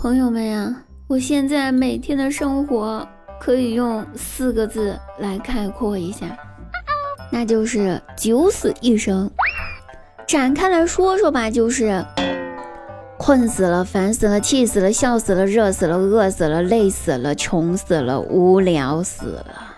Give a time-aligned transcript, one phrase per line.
[0.00, 0.74] 朋友们呀，
[1.08, 3.06] 我现在每天的生活
[3.38, 6.26] 可以用四个字来概括一下，
[7.30, 9.30] 那就是九死一生。
[10.26, 12.02] 展开来说说吧，就是
[13.18, 19.76] 困死了、烦死了、气死了、笑死了、热死了、饿死了、累死了、穷死了、无聊死了。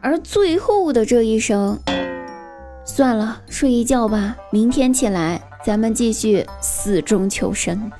[0.00, 1.78] 而最后的这一生，
[2.84, 5.39] 算了，睡一觉吧，明天起来。
[5.62, 7.90] 咱们继续死中求生。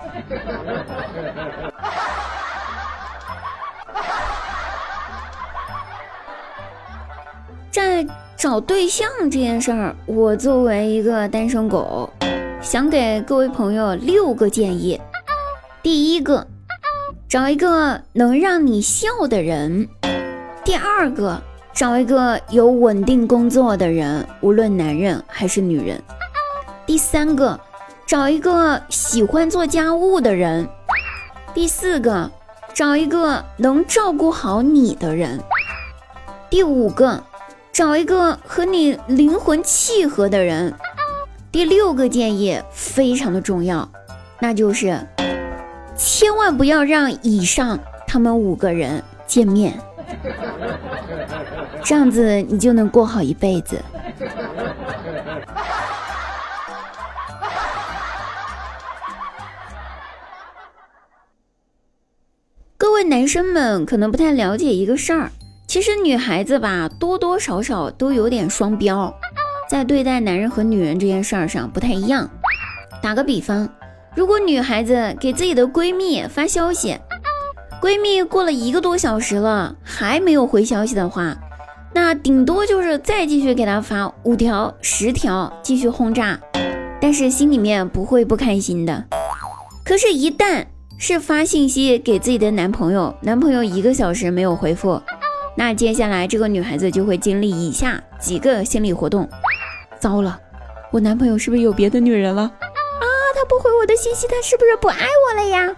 [7.70, 12.10] 在找对象这件事儿，我作为一个单身狗，
[12.62, 14.98] 想给各位朋友六个建议。
[15.82, 16.46] 第一个，
[17.28, 19.86] 找一个能让你笑的人；
[20.64, 21.40] 第二个，
[21.72, 26.02] 找一个有稳定工作的人，无论男人还是女人。
[26.90, 27.60] 第三个，
[28.04, 30.66] 找一个喜欢做家务的人；
[31.54, 32.28] 第四个，
[32.74, 35.38] 找一个能照顾好你的人；
[36.50, 37.22] 第五个，
[37.72, 40.72] 找一个和你灵魂契合的人；
[41.52, 43.88] 第六个建议非常的重要，
[44.40, 44.98] 那就是
[45.96, 49.78] 千万不要让以上他们五个人见面，
[51.84, 53.80] 这样子你就能过好一辈子。
[63.02, 65.30] 男生们可能不太了解一个事儿，
[65.66, 69.12] 其实女孩子吧，多多少少都有点双标，
[69.68, 72.28] 在对待男人和女人这件事儿上不太一样。
[73.02, 73.68] 打个比方，
[74.14, 76.96] 如果女孩子给自己的闺蜜发消息，
[77.80, 81.36] 闺蜜过了一个多小时了还没有回消息的话，
[81.94, 86.38] 那顶多就是再继续给她发五条、十条，继续轰炸，
[87.00, 89.06] 但是心里面不会不开心的。
[89.84, 90.66] 可是，一旦
[91.02, 95.00] 是发信息给自己的男朋友，男朋友一个小时没有回复，
[95.56, 99.26] 那接下来这个女孩子就会经历以下几个心理活动。
[99.98, 100.38] 糟了，
[100.92, 102.42] 我男朋友是不是有别的女人了？
[102.42, 105.74] 啊，他不回我的信息，他是不是不爱我了呀？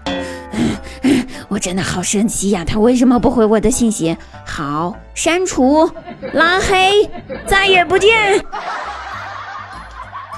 [1.47, 4.17] 我真的好生气呀，他为什么不回我的信息？
[4.45, 5.89] 好，删除，
[6.33, 7.09] 拉黑，
[7.47, 8.45] 再也不见，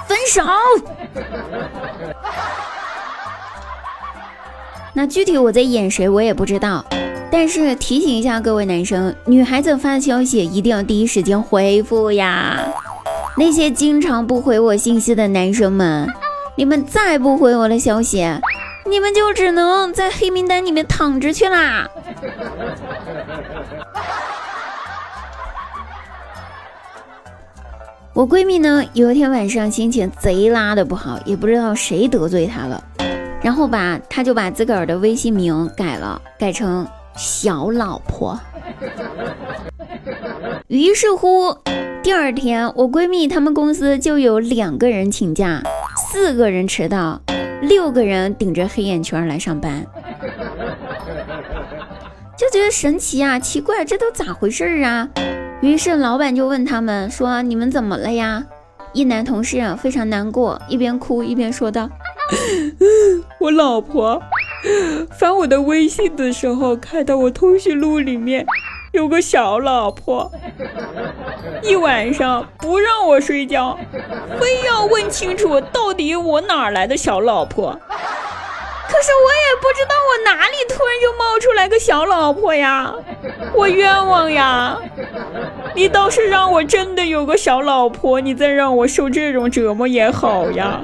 [0.07, 0.43] 分手。
[4.97, 6.85] 那具体我在演谁，我也不知道。
[7.31, 12.61] 但是提醒一下各位男生，女孩子发消息一定要第一时间回复呀。
[13.37, 16.09] 那些经常不回我信息的男生们，
[16.57, 18.25] 你们再不回我的消息，
[18.89, 21.89] 你们就只能在黑名单里面躺着去啦。
[28.13, 32.81] 我闺蜜呢，有一天晚上心情贼拉的不好，也不知道谁得罪她了。
[33.45, 38.41] 然后吧，他就把自个儿的微信名改了，改成小老婆。
[40.69, 41.55] 于是乎，
[42.03, 45.63] 第二天我闺蜜她们公司就有两个人请假，
[46.11, 47.21] 四个人迟到，
[47.61, 49.85] 六个人顶着黑眼圈来上班，
[52.39, 55.07] 就觉得神奇啊，奇怪，这都咋回事啊？
[55.61, 58.43] 于是老板就问他们说：“你们怎么了呀？”
[58.95, 61.91] 一男同事非常难过，一边哭一边说道。
[63.39, 64.23] 我老婆
[65.19, 68.47] 翻我的微信的时候，看到我通讯录里面
[68.93, 70.31] 有个小老婆，
[71.63, 73.79] 一晚上不让我睡觉，
[74.41, 77.79] 非要问清楚到底我哪来的小老婆。
[78.87, 82.95] 可是我也不知道我哪里突然就冒出来个小老婆呀，
[83.53, 84.79] 我冤枉呀！
[85.75, 90.81] 你倒是让我真的有个小老婆，你再让我受这种折磨也好呀。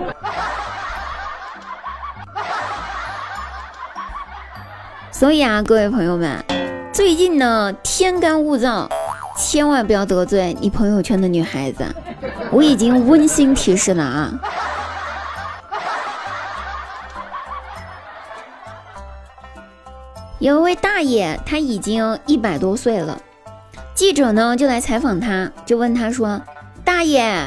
[5.21, 6.43] 所以啊，各位朋友们，
[6.95, 8.89] 最近呢天干物燥，
[9.37, 11.85] 千万不要得罪你朋友圈的女孩子。
[12.51, 14.33] 我已经温馨提示了啊。
[20.39, 23.21] 有一位大爷，他已经一百多岁了，
[23.95, 26.41] 记者呢就来采访他，就问他说
[26.83, 27.45] ：“大爷，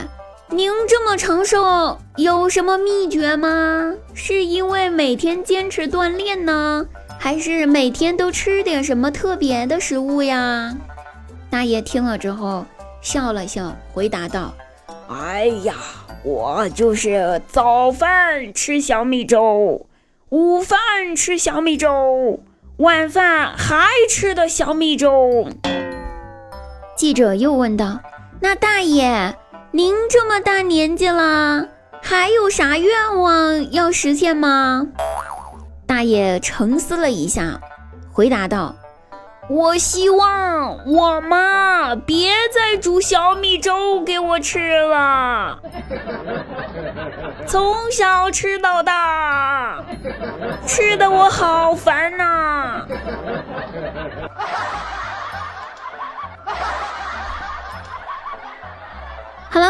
[0.50, 3.96] 您这么长寿，有什么秘诀吗？
[4.14, 6.86] 是因为每天坚持锻炼呢？”
[7.24, 10.76] 还是每天都吃点什么特别的食物呀？
[11.50, 12.66] 大爷听了之后
[13.02, 14.54] 笑了笑，回答道
[15.08, 15.76] ：“哎呀，
[16.26, 19.86] 我就是早饭吃小米粥，
[20.32, 22.42] 午饭吃小米粥，
[22.76, 25.48] 晚饭还吃的小米粥。”
[26.98, 28.02] 记者又问道
[28.44, 29.34] ：“那大爷，
[29.72, 31.70] 您这么大年纪了，
[32.02, 34.88] 还有啥愿望要实现吗？
[35.94, 37.62] 大爷沉思了一下，
[38.12, 38.76] 回答道
[39.48, 45.60] ：“我希望我妈别再煮小米粥给我吃了，
[47.46, 49.84] 从小吃到大，
[50.66, 52.88] 吃的我好烦呐。”
[54.36, 54.93] 好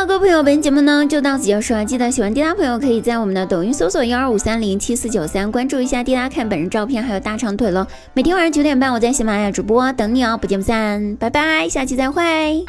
[0.05, 1.85] 各位朋友，本节目呢就到此结束了。
[1.85, 7.87] 记得喜欢滴答朋友可以在我们的抖音搜索幺二五三零七四九三，关注一下滴答看本人照片，还有大长腿喽。
[8.13, 12.65] 每天晚上九点半，我在喜马拉雅直播等你哦，不见不散，拜拜，下期再会。